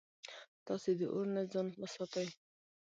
تاسي 0.65 0.91
د 0.99 1.01
اور 1.13 1.27
نه 1.35 1.41
ځان 1.51 1.67
وساتئ 1.81 2.27